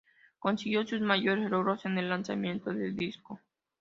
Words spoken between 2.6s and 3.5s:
de disco.